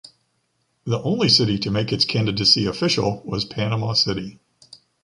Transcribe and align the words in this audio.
The 0.85 0.99
only 1.03 1.29
city 1.29 1.59
to 1.59 1.69
make 1.69 1.93
its 1.93 2.05
candidacy 2.05 2.65
official 2.65 3.21
was 3.23 3.45
Panama 3.45 3.93
City. 3.93 4.39